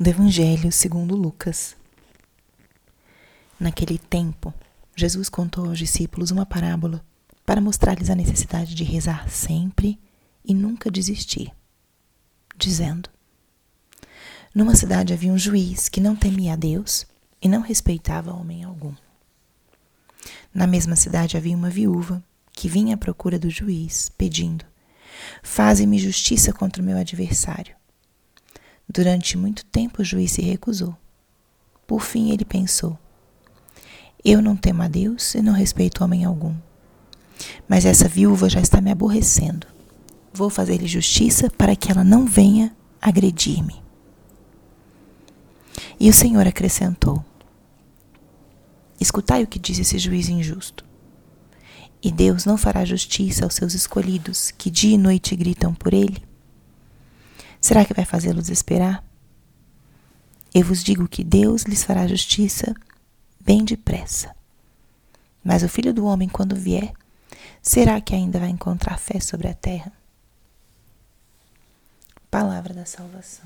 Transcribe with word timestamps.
do 0.00 0.08
Evangelho 0.08 0.70
segundo 0.70 1.16
Lucas. 1.16 1.74
Naquele 3.58 3.98
tempo, 3.98 4.54
Jesus 4.94 5.28
contou 5.28 5.66
aos 5.66 5.78
discípulos 5.78 6.30
uma 6.30 6.46
parábola 6.46 7.04
para 7.44 7.60
mostrar-lhes 7.60 8.08
a 8.08 8.14
necessidade 8.14 8.76
de 8.76 8.84
rezar 8.84 9.28
sempre 9.28 9.98
e 10.44 10.54
nunca 10.54 10.88
desistir, 10.88 11.50
dizendo: 12.56 13.10
Numa 14.54 14.76
cidade 14.76 15.12
havia 15.12 15.32
um 15.32 15.38
juiz 15.38 15.88
que 15.88 16.00
não 16.00 16.14
temia 16.14 16.52
a 16.52 16.56
Deus 16.56 17.04
e 17.42 17.48
não 17.48 17.60
respeitava 17.60 18.32
homem 18.32 18.62
algum. 18.62 18.94
Na 20.54 20.68
mesma 20.68 20.94
cidade 20.94 21.36
havia 21.36 21.56
uma 21.56 21.70
viúva 21.70 22.22
que 22.52 22.68
vinha 22.68 22.94
à 22.94 22.98
procura 22.98 23.36
do 23.36 23.50
juiz, 23.50 24.08
pedindo: 24.16 24.64
Faze-me 25.42 25.98
justiça 25.98 26.52
contra 26.52 26.80
o 26.80 26.86
meu 26.86 26.96
adversário. 26.96 27.77
Durante 28.88 29.36
muito 29.36 29.64
tempo 29.66 30.00
o 30.00 30.04
juiz 30.04 30.32
se 30.32 30.40
recusou. 30.40 30.96
Por 31.86 32.00
fim 32.00 32.30
ele 32.30 32.44
pensou: 32.44 32.98
Eu 34.24 34.40
não 34.40 34.56
temo 34.56 34.82
a 34.82 34.88
Deus 34.88 35.34
e 35.34 35.42
não 35.42 35.52
respeito 35.52 36.02
homem 36.02 36.24
algum. 36.24 36.54
Mas 37.68 37.84
essa 37.84 38.08
viúva 38.08 38.48
já 38.48 38.60
está 38.60 38.80
me 38.80 38.90
aborrecendo. 38.90 39.66
Vou 40.32 40.48
fazer-lhe 40.48 40.86
justiça 40.86 41.50
para 41.50 41.76
que 41.76 41.90
ela 41.90 42.02
não 42.02 42.24
venha 42.26 42.74
agredir-me. 43.00 43.82
E 46.00 46.08
o 46.08 46.14
Senhor 46.14 46.46
acrescentou: 46.46 47.24
Escutai 49.00 49.42
o 49.42 49.46
que 49.46 49.58
diz 49.58 49.78
esse 49.78 49.98
juiz 49.98 50.28
injusto. 50.28 50.84
E 52.02 52.10
Deus 52.12 52.44
não 52.44 52.56
fará 52.56 52.84
justiça 52.84 53.44
aos 53.44 53.54
seus 53.54 53.74
escolhidos, 53.74 54.52
que 54.52 54.70
dia 54.70 54.94
e 54.94 54.98
noite 54.98 55.34
gritam 55.34 55.74
por 55.74 55.92
ele? 55.92 56.22
Será 57.68 57.84
que 57.84 57.92
vai 57.92 58.06
fazê-los 58.06 58.48
esperar? 58.48 59.04
Eu 60.54 60.64
vos 60.64 60.82
digo 60.82 61.06
que 61.06 61.22
Deus 61.22 61.64
lhes 61.64 61.84
fará 61.84 62.06
justiça 62.06 62.74
bem 63.38 63.62
depressa. 63.62 64.34
Mas 65.44 65.62
o 65.62 65.68
filho 65.68 65.92
do 65.92 66.06
homem, 66.06 66.30
quando 66.30 66.56
vier, 66.56 66.94
será 67.60 68.00
que 68.00 68.14
ainda 68.14 68.38
vai 68.38 68.48
encontrar 68.48 68.98
fé 68.98 69.20
sobre 69.20 69.48
a 69.48 69.52
terra? 69.52 69.92
Palavra 72.30 72.72
da 72.72 72.86
salvação. 72.86 73.44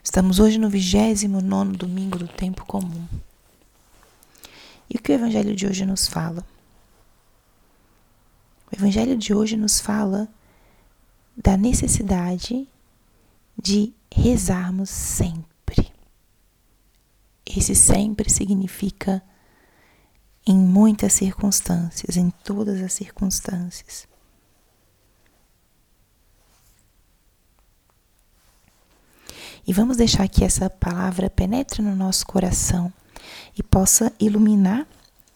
Estamos 0.00 0.38
hoje 0.38 0.58
no 0.58 0.70
29 0.70 1.76
domingo 1.76 2.16
do 2.16 2.28
tempo 2.28 2.64
comum. 2.64 3.04
E 4.88 4.96
o 4.96 5.02
que 5.02 5.10
o 5.10 5.14
Evangelho 5.16 5.56
de 5.56 5.66
hoje 5.66 5.84
nos 5.84 6.06
fala? 6.06 6.46
O 8.70 8.76
Evangelho 8.76 9.16
de 9.16 9.34
hoje 9.34 9.56
nos 9.56 9.80
fala 9.80 10.28
da 11.40 11.56
necessidade 11.56 12.68
de 13.56 13.94
rezarmos 14.12 14.90
sempre. 14.90 15.92
Esse 17.46 17.76
sempre 17.76 18.28
significa 18.28 19.22
em 20.44 20.56
muitas 20.58 21.12
circunstâncias, 21.12 22.16
em 22.16 22.30
todas 22.30 22.82
as 22.82 22.92
circunstâncias. 22.92 24.08
E 29.64 29.72
vamos 29.72 29.98
deixar 29.98 30.26
que 30.28 30.44
essa 30.44 30.68
palavra 30.68 31.30
penetre 31.30 31.82
no 31.82 31.94
nosso 31.94 32.26
coração 32.26 32.92
e 33.56 33.62
possa 33.62 34.12
iluminar 34.18 34.86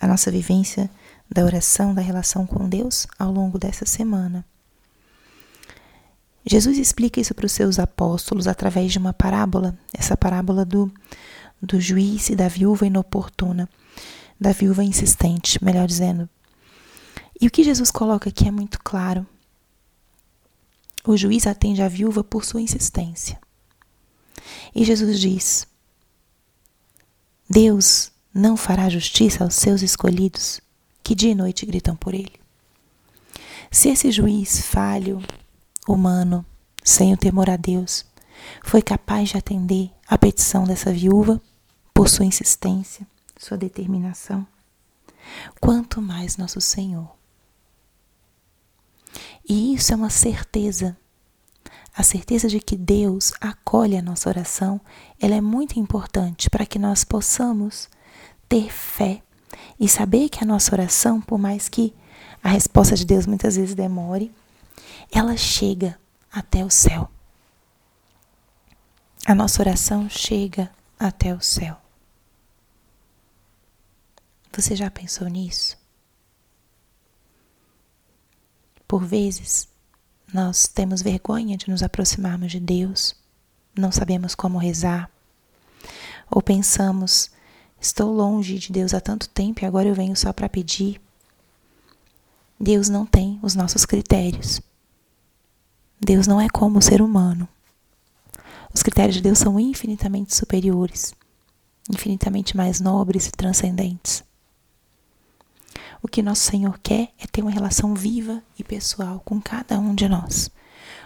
a 0.00 0.06
nossa 0.06 0.30
vivência 0.30 0.90
da 1.30 1.44
oração, 1.44 1.94
da 1.94 2.02
relação 2.02 2.46
com 2.46 2.68
Deus 2.68 3.06
ao 3.18 3.30
longo 3.30 3.58
dessa 3.58 3.86
semana. 3.86 4.44
Jesus 6.52 6.76
explica 6.76 7.18
isso 7.18 7.34
para 7.34 7.46
os 7.46 7.52
seus 7.52 7.78
apóstolos 7.78 8.46
através 8.46 8.92
de 8.92 8.98
uma 8.98 9.14
parábola, 9.14 9.74
essa 9.90 10.14
parábola 10.14 10.66
do, 10.66 10.92
do 11.62 11.80
juiz 11.80 12.28
e 12.28 12.36
da 12.36 12.46
viúva 12.46 12.86
inoportuna, 12.86 13.66
da 14.38 14.52
viúva 14.52 14.84
insistente, 14.84 15.64
melhor 15.64 15.86
dizendo. 15.86 16.28
E 17.40 17.46
o 17.46 17.50
que 17.50 17.64
Jesus 17.64 17.90
coloca 17.90 18.28
aqui 18.28 18.46
é 18.46 18.50
muito 18.50 18.78
claro. 18.84 19.26
O 21.06 21.16
juiz 21.16 21.46
atende 21.46 21.80
a 21.80 21.88
viúva 21.88 22.22
por 22.22 22.44
sua 22.44 22.60
insistência. 22.60 23.40
E 24.74 24.84
Jesus 24.84 25.18
diz: 25.18 25.66
Deus 27.48 28.12
não 28.34 28.58
fará 28.58 28.90
justiça 28.90 29.42
aos 29.42 29.54
seus 29.54 29.80
escolhidos, 29.80 30.60
que 31.02 31.14
dia 31.14 31.30
e 31.30 31.34
noite 31.34 31.64
gritam 31.64 31.96
por 31.96 32.12
ele. 32.12 32.34
Se 33.70 33.88
esse 33.88 34.12
juiz 34.12 34.60
falho, 34.66 35.22
humano, 35.88 36.44
sem 36.82 37.12
o 37.12 37.16
temor 37.16 37.48
a 37.48 37.56
Deus, 37.56 38.04
foi 38.64 38.82
capaz 38.82 39.30
de 39.30 39.36
atender 39.36 39.90
a 40.06 40.18
petição 40.18 40.64
dessa 40.64 40.92
viúva 40.92 41.40
por 41.94 42.08
sua 42.08 42.24
insistência, 42.24 43.06
sua 43.36 43.56
determinação. 43.56 44.46
Quanto 45.60 46.02
mais 46.02 46.36
nosso 46.36 46.60
Senhor. 46.60 47.08
E 49.48 49.74
isso 49.74 49.92
é 49.92 49.96
uma 49.96 50.10
certeza. 50.10 50.96
A 51.94 52.02
certeza 52.02 52.48
de 52.48 52.58
que 52.58 52.76
Deus 52.76 53.32
acolhe 53.40 53.96
a 53.96 54.02
nossa 54.02 54.28
oração, 54.28 54.80
ela 55.20 55.34
é 55.34 55.40
muito 55.40 55.78
importante 55.78 56.48
para 56.48 56.64
que 56.64 56.78
nós 56.78 57.04
possamos 57.04 57.88
ter 58.48 58.72
fé 58.72 59.22
e 59.78 59.88
saber 59.88 60.28
que 60.30 60.42
a 60.42 60.46
nossa 60.46 60.74
oração, 60.74 61.20
por 61.20 61.38
mais 61.38 61.68
que 61.68 61.94
a 62.42 62.48
resposta 62.48 62.96
de 62.96 63.04
Deus 63.04 63.26
muitas 63.26 63.56
vezes 63.56 63.74
demore, 63.74 64.32
ela 65.10 65.36
chega 65.36 65.98
até 66.32 66.64
o 66.64 66.70
céu. 66.70 67.10
A 69.26 69.34
nossa 69.34 69.60
oração 69.60 70.08
chega 70.08 70.70
até 70.98 71.34
o 71.34 71.40
céu. 71.40 71.76
Você 74.52 74.74
já 74.74 74.90
pensou 74.90 75.28
nisso? 75.28 75.76
Por 78.88 79.04
vezes, 79.04 79.68
nós 80.32 80.66
temos 80.66 81.02
vergonha 81.02 81.56
de 81.56 81.70
nos 81.70 81.82
aproximarmos 81.82 82.52
de 82.52 82.60
Deus, 82.60 83.14
não 83.76 83.92
sabemos 83.92 84.34
como 84.34 84.58
rezar, 84.58 85.10
ou 86.30 86.42
pensamos, 86.42 87.30
estou 87.80 88.12
longe 88.12 88.58
de 88.58 88.72
Deus 88.72 88.92
há 88.92 89.00
tanto 89.00 89.28
tempo 89.28 89.62
e 89.62 89.66
agora 89.66 89.88
eu 89.88 89.94
venho 89.94 90.16
só 90.16 90.32
para 90.32 90.48
pedir. 90.48 91.00
Deus 92.58 92.88
não 92.88 93.06
tem 93.06 93.38
os 93.42 93.54
nossos 93.54 93.84
critérios. 93.84 94.60
Deus 96.04 96.26
não 96.26 96.40
é 96.40 96.48
como 96.48 96.80
o 96.80 96.82
ser 96.82 97.00
humano. 97.00 97.48
Os 98.74 98.82
critérios 98.82 99.14
de 99.14 99.22
Deus 99.22 99.38
são 99.38 99.60
infinitamente 99.60 100.34
superiores, 100.34 101.14
infinitamente 101.88 102.56
mais 102.56 102.80
nobres 102.80 103.28
e 103.28 103.30
transcendentes. 103.30 104.24
O 106.02 106.08
que 106.08 106.20
nosso 106.20 106.42
Senhor 106.42 106.80
quer 106.82 107.12
é 107.20 107.26
ter 107.30 107.42
uma 107.42 107.52
relação 107.52 107.94
viva 107.94 108.42
e 108.58 108.64
pessoal 108.64 109.22
com 109.24 109.40
cada 109.40 109.78
um 109.78 109.94
de 109.94 110.08
nós, 110.08 110.50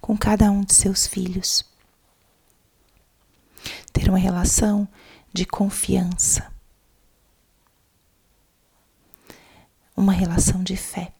com 0.00 0.18
cada 0.18 0.50
um 0.50 0.62
de 0.62 0.74
seus 0.74 1.06
filhos. 1.06 1.64
Ter 3.92 4.08
uma 4.08 4.18
relação 4.18 4.88
de 5.32 5.46
confiança, 5.46 6.50
uma 9.96 10.12
relação 10.12 10.64
de 10.64 10.76
fé. 10.76 11.12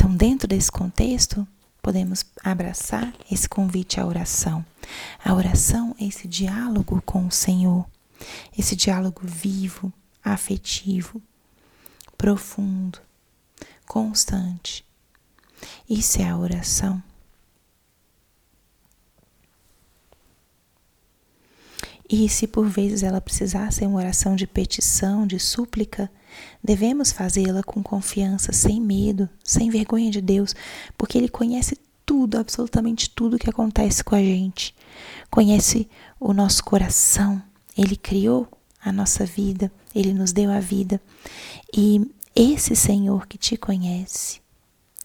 Então, 0.00 0.09
dentro 0.20 0.46
desse 0.46 0.70
contexto, 0.70 1.48
podemos 1.80 2.26
abraçar 2.44 3.10
esse 3.32 3.48
convite 3.48 3.98
à 3.98 4.04
oração. 4.04 4.62
A 5.24 5.32
oração 5.32 5.96
é 5.98 6.04
esse 6.04 6.28
diálogo 6.28 7.00
com 7.06 7.26
o 7.26 7.32
Senhor, 7.32 7.86
esse 8.56 8.76
diálogo 8.76 9.22
vivo, 9.24 9.90
afetivo, 10.22 11.22
profundo, 12.18 12.98
constante. 13.86 14.84
Isso 15.88 16.20
é 16.20 16.28
a 16.28 16.36
oração. 16.36 17.02
E 22.10 22.28
se 22.28 22.48
por 22.48 22.66
vezes 22.66 23.04
ela 23.04 23.20
precisar 23.20 23.72
ser 23.72 23.86
uma 23.86 23.98
oração 24.00 24.34
de 24.34 24.44
petição, 24.44 25.24
de 25.24 25.38
súplica, 25.38 26.10
devemos 26.62 27.12
fazê-la 27.12 27.62
com 27.62 27.80
confiança, 27.84 28.52
sem 28.52 28.80
medo, 28.80 29.28
sem 29.44 29.70
vergonha 29.70 30.10
de 30.10 30.20
Deus, 30.20 30.52
porque 30.98 31.16
Ele 31.16 31.28
conhece 31.28 31.78
tudo, 32.04 32.36
absolutamente 32.36 33.08
tudo 33.08 33.38
que 33.38 33.48
acontece 33.48 34.02
com 34.02 34.16
a 34.16 34.18
gente. 34.18 34.74
Conhece 35.30 35.88
o 36.18 36.32
nosso 36.32 36.64
coração, 36.64 37.40
Ele 37.78 37.94
criou 37.94 38.48
a 38.84 38.90
nossa 38.90 39.24
vida, 39.24 39.70
Ele 39.94 40.12
nos 40.12 40.32
deu 40.32 40.50
a 40.50 40.58
vida. 40.58 41.00
E 41.72 42.10
esse 42.34 42.74
Senhor 42.74 43.28
que 43.28 43.38
te 43.38 43.56
conhece, 43.56 44.40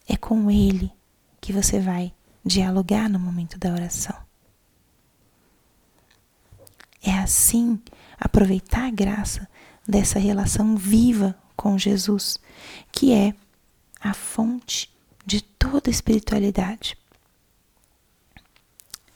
é 0.08 0.18
com 0.18 0.50
Ele 0.50 0.92
que 1.40 1.54
você 1.54 1.80
vai 1.80 2.12
dialogar 2.44 3.08
no 3.08 3.20
momento 3.20 3.60
da 3.60 3.72
oração. 3.72 4.25
É 7.06 7.14
assim 7.20 7.80
aproveitar 8.20 8.88
a 8.88 8.90
graça 8.90 9.48
dessa 9.88 10.18
relação 10.18 10.76
viva 10.76 11.38
com 11.56 11.78
Jesus, 11.78 12.40
que 12.92 13.14
é 13.14 13.36
a 14.02 14.14
fonte 14.14 14.92
de 15.24 15.42
toda 15.42 15.92
espiritualidade. 15.92 16.98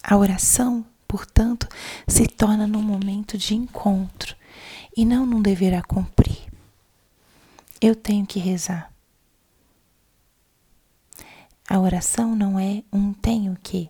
A 0.03 0.15
oração, 0.15 0.85
portanto, 1.07 1.67
se 2.07 2.27
torna 2.27 2.67
num 2.67 2.83
momento 2.83 3.37
de 3.37 3.55
encontro 3.55 4.35
e 4.95 5.03
não 5.03 5.25
num 5.25 5.41
dever 5.41 5.73
a 5.73 5.81
cumprir. 5.81 6.47
Eu 7.81 7.95
tenho 7.95 8.25
que 8.25 8.39
rezar. 8.39 8.93
A 11.67 11.79
oração 11.79 12.35
não 12.35 12.59
é 12.59 12.83
um 12.91 13.13
tenho 13.13 13.57
que, 13.61 13.89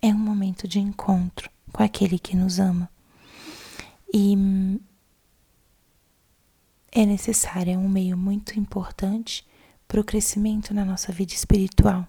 é 0.00 0.08
um 0.08 0.18
momento 0.18 0.68
de 0.68 0.78
encontro 0.78 1.50
com 1.72 1.82
aquele 1.82 2.18
que 2.18 2.36
nos 2.36 2.58
ama. 2.58 2.91
E 4.12 4.36
é 6.90 7.06
necessário, 7.06 7.72
é 7.72 7.78
um 7.78 7.88
meio 7.88 8.16
muito 8.16 8.58
importante 8.58 9.46
para 9.88 10.00
o 10.00 10.04
crescimento 10.04 10.74
na 10.74 10.84
nossa 10.84 11.10
vida 11.10 11.32
espiritual. 11.32 12.06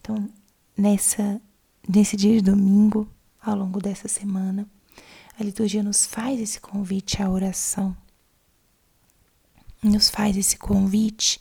Então, 0.00 0.28
nessa, 0.76 1.40
nesse 1.88 2.16
dia 2.16 2.34
de 2.34 2.42
domingo, 2.42 3.08
ao 3.42 3.56
longo 3.56 3.80
dessa 3.80 4.06
semana, 4.06 4.68
a 5.38 5.42
liturgia 5.42 5.82
nos 5.82 6.06
faz 6.06 6.40
esse 6.40 6.60
convite 6.60 7.20
à 7.20 7.28
oração, 7.28 7.96
nos 9.82 10.08
faz 10.08 10.36
esse 10.36 10.56
convite 10.56 11.40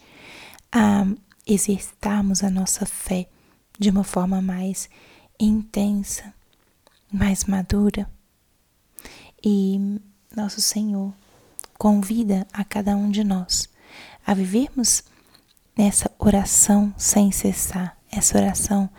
a 0.71 1.05
exercitarmos 1.45 2.43
a 2.43 2.49
nossa 2.49 2.85
fé 2.85 3.29
de 3.77 3.89
uma 3.89 4.03
forma 4.03 4.41
mais 4.41 4.89
intensa, 5.39 6.33
mais 7.11 7.43
madura. 7.45 8.09
E 9.43 9.99
nosso 10.35 10.61
Senhor 10.61 11.13
convida 11.77 12.47
a 12.53 12.63
cada 12.63 12.95
um 12.95 13.11
de 13.11 13.23
nós 13.23 13.67
a 14.25 14.33
vivermos 14.33 15.03
nessa 15.77 16.09
oração 16.17 16.93
sem 16.97 17.31
cessar, 17.31 17.97
essa 18.09 18.37
oração 18.37 18.89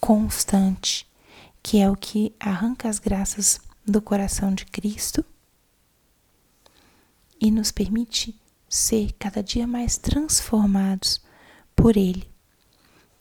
constante, 0.00 1.06
que 1.62 1.78
é 1.78 1.90
o 1.90 1.96
que 1.96 2.34
arranca 2.40 2.88
as 2.88 2.98
graças 2.98 3.60
do 3.86 4.00
coração 4.00 4.54
de 4.54 4.64
Cristo 4.64 5.24
e 7.38 7.50
nos 7.50 7.70
permite 7.70 8.38
ser 8.68 9.12
cada 9.18 9.42
dia 9.42 9.66
mais 9.66 9.98
transformados 9.98 11.20
por 11.74 11.96
Ele, 11.96 12.26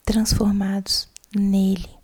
transformados 0.06 1.10
nele. 1.36 1.99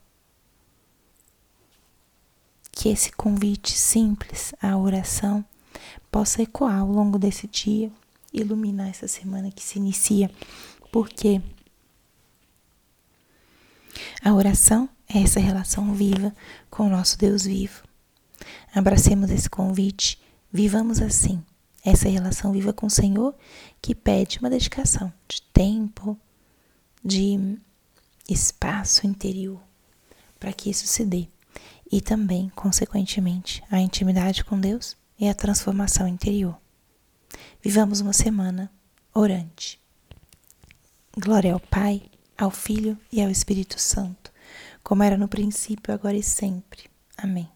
Que 2.76 2.90
esse 2.90 3.12
convite 3.12 3.72
simples 3.72 4.54
à 4.62 4.78
oração 4.78 5.44
possa 6.12 6.44
ecoar 6.44 6.82
ao 6.82 6.92
longo 6.92 7.18
desse 7.18 7.48
dia, 7.48 7.92
iluminar 8.32 8.90
essa 8.90 9.08
semana 9.08 9.52
que 9.52 9.64
se 9.64 9.80
inicia, 9.80 10.30
porque 10.92 11.42
a 14.22 14.34
oração 14.34 14.88
é 15.08 15.22
essa 15.22 15.40
relação 15.40 15.94
viva 15.94 16.36
com 16.70 16.86
o 16.86 16.90
nosso 16.90 17.18
Deus 17.18 17.46
vivo. 17.46 17.84
Abracemos 18.74 19.32
esse 19.32 19.50
convite, 19.50 20.22
vivamos 20.52 21.02
assim, 21.02 21.44
essa 21.84 22.10
relação 22.10 22.52
viva 22.52 22.74
com 22.74 22.88
o 22.88 22.90
Senhor 22.90 23.34
que 23.82 23.96
pede 23.96 24.40
uma 24.40 24.50
dedicação 24.50 25.14
de 25.28 25.42
tempo, 25.42 26.18
de 27.04 27.58
espaço 28.28 29.06
interior 29.08 29.62
para 30.40 30.52
que 30.52 30.70
isso 30.70 30.88
se 30.88 31.06
dê 31.06 31.28
e 31.92 32.02
também, 32.02 32.52
consequentemente, 32.56 33.64
a 33.70 33.80
intimidade 33.80 34.44
com 34.44 34.60
Deus 34.60 34.98
é 35.20 35.30
a 35.30 35.36
transformação 35.36 36.08
interior. 36.08 36.58
Vivamos 37.62 38.02
uma 38.02 38.14
semana 38.14 38.72
orante. 39.14 39.80
Glória 41.18 41.54
ao 41.54 41.60
Pai, 41.60 42.04
ao 42.38 42.52
Filho 42.52 42.98
e 43.12 43.22
ao 43.22 43.30
Espírito 43.30 43.80
Santo, 43.80 44.32
como 44.84 45.04
era 45.04 45.18
no 45.18 45.28
princípio, 45.28 45.94
agora 45.94 46.18
e 46.18 46.24
sempre. 46.24 46.90
Amém. 47.18 47.55